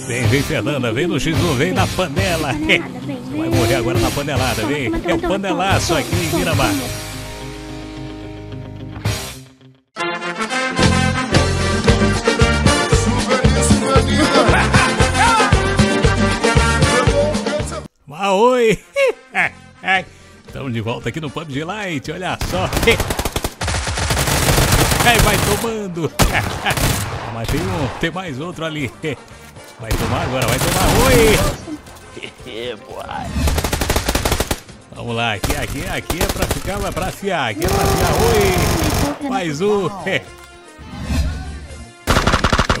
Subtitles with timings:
[0.00, 2.52] Vem, vem, Fernanda, vem no X1, vem na panela.
[3.34, 4.90] Vai morrer agora na panelada, vem.
[5.06, 6.70] É o panelaço aqui em Miramar.
[18.26, 18.78] Ah, oi!
[20.46, 22.70] Estamos de volta aqui no PUBG Light, olha só!
[25.06, 26.10] Aí vai tomando!
[27.34, 28.90] Mas tem um, tem mais outro ali!
[29.84, 30.88] Vai tomar agora, vai tomar!
[31.04, 31.36] Oi!
[34.96, 38.12] Vamos lá, aqui, aqui, aqui é pra ficar, é pra afiar, aqui é pra afiar!
[39.20, 39.28] Oi!
[39.28, 39.90] Mais um!
[40.04, 40.22] Tem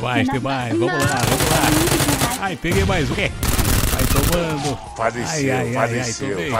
[0.00, 2.40] mais, tem mais, vamos lá, vamos lá!
[2.40, 3.14] Ai, peguei mais um!
[3.92, 4.78] Vai tomando!
[4.96, 6.12] Padeceu, Ai, ai, ai, ai.
[6.12, 6.52] Vamos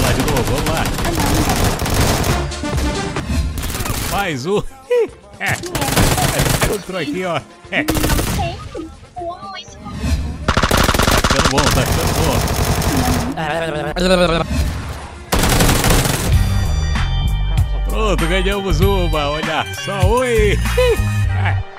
[0.00, 0.84] lá de novo, vamos lá.
[4.12, 4.62] Mais um.
[5.40, 5.52] É,
[6.70, 7.40] outro aqui, ó.
[7.70, 7.94] É, tá
[11.22, 12.62] ficando bom, tá ficando bom.
[17.88, 20.58] Pronto, ganhamos uma, olha só, oi.
[21.44, 21.72] É.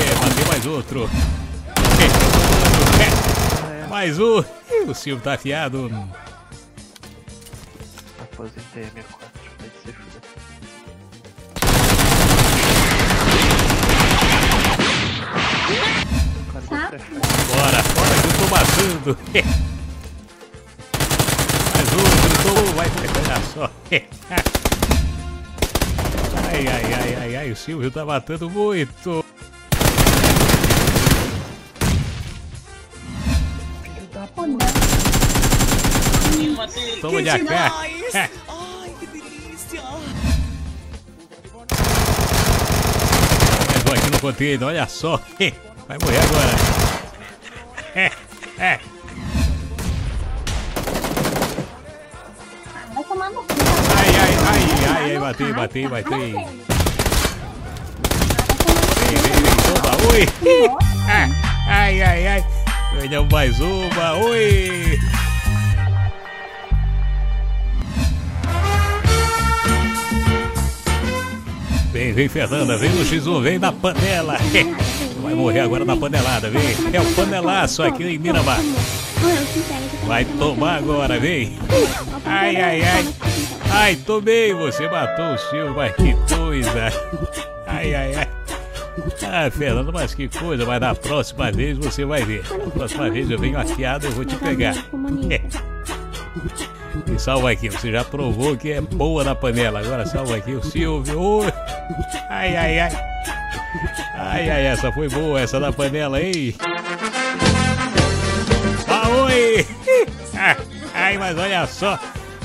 [0.00, 1.10] É, bateu mais outro.
[3.96, 4.44] Mais um.
[4.86, 5.90] O Silvio tá afiado.
[8.20, 10.20] Aposentei a minha 4, vai se fuder.
[16.52, 17.08] Cara, vou fechar.
[17.48, 19.16] Bora, bora que eu tô matando.
[21.72, 22.88] Mais um, gritou, vai
[23.24, 23.64] olha só.
[26.44, 29.24] Ai, ai, ai, ai, ai, o Silvio tá matando muito.
[37.00, 37.50] Toma de AK.
[37.50, 38.30] Ai,
[39.00, 39.82] que delícia!
[43.86, 45.20] Um aqui no container, olha só.
[45.88, 46.56] Vai morrer agora.
[47.98, 48.10] É,
[48.58, 48.78] é.
[52.94, 53.54] Vai tomar no cu.
[53.96, 56.32] Ai, ai, ai, ai, ai, batei, batei, batei.
[56.32, 56.44] Vem,
[59.16, 60.22] vem, vem, toma, oi.
[61.08, 61.28] Ah,
[61.68, 62.55] Ai, ai, ai.
[63.00, 64.98] Ganhamos mais uma, oi.
[71.92, 74.36] Vem, vem, Fernanda, vem no X1, vem na panela.
[75.22, 76.62] Vai morrer agora na panelada, vem.
[76.92, 78.60] É o panelaço aqui em Miramar.
[80.06, 81.58] Vai tomar agora, vem.
[82.24, 83.14] Ai, ai, ai.
[83.70, 86.92] Ai, tomei, você matou o Silvio, mas que coisa.
[87.66, 88.45] Ai, ai, ai.
[89.22, 92.42] Ah, Fernando, mas que coisa, mas na próxima vez você vai ver.
[92.50, 94.74] Na próxima vez eu venho afiado, eu vou te pegar.
[97.14, 99.80] E salva aqui, você já provou que é boa na panela.
[99.80, 101.42] Agora salva aqui o Silvio.
[102.30, 102.92] Ai, ai, ai.
[104.14, 106.54] Ai, ai, essa foi boa, essa da panela, hein?
[108.88, 109.66] Ah, oi!
[110.94, 111.98] Ai, mas olha só.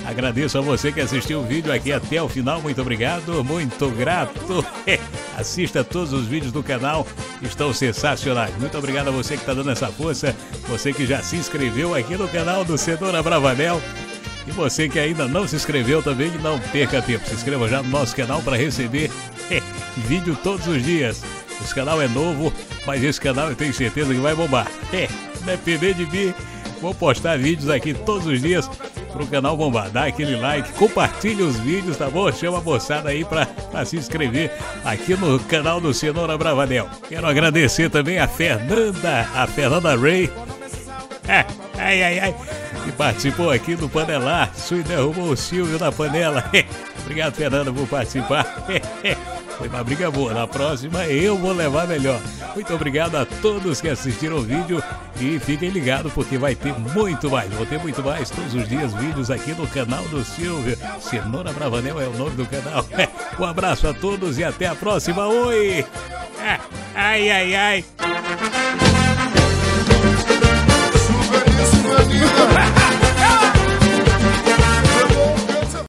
[0.05, 2.61] Agradeço a você que assistiu o vídeo aqui até o final.
[2.61, 4.65] Muito obrigado, muito grato.
[5.37, 7.05] Assista todos os vídeos do canal,
[7.41, 8.55] estão sensacionais.
[8.57, 10.35] Muito obrigado a você que está dando essa força,
[10.67, 13.81] você que já se inscreveu aqui no canal do Cenoura Bravanel.
[14.47, 17.27] E você que ainda não se inscreveu também, não perca tempo.
[17.27, 19.11] Se inscreva já no nosso canal para receber
[20.07, 21.23] vídeo todos os dias.
[21.63, 22.51] Esse canal é novo,
[22.87, 24.67] mas esse canal eu tenho certeza que vai bombar.
[24.93, 25.07] É,
[25.45, 26.33] depender de mim,
[26.81, 28.69] vou postar vídeos aqui todos os dias
[29.11, 29.89] pro canal bombar.
[29.89, 32.31] Dá aquele like, compartilha os vídeos, tá bom?
[32.31, 34.51] Chama a moçada aí pra, pra se inscrever
[34.83, 36.89] aqui no canal do Cenoura Bravanel.
[37.07, 40.31] Quero agradecer também a Fernanda, a Fernanda Ray.
[41.27, 41.45] É,
[41.77, 42.35] ai, ai, ai.
[42.83, 46.43] Que participou aqui do Panelaço e derrubou o Silvio na panela.
[47.01, 48.45] Obrigado, Fernanda, por participar.
[49.61, 50.33] Foi uma briga boa.
[50.33, 52.19] Na próxima eu vou levar melhor.
[52.55, 54.83] Muito obrigado a todos que assistiram o vídeo
[55.19, 57.53] e fiquem ligados porque vai ter muito mais.
[57.53, 60.75] Vou ter muito mais todos os dias vídeos aqui no canal do Silvio.
[60.99, 62.83] Cenoura Bravanel é o nome do canal.
[63.39, 65.25] Um abraço a todos e até a próxima.
[65.25, 65.85] Oi!
[66.93, 68.90] Ai, ai, ai.